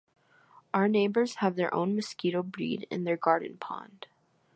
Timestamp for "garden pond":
3.17-4.07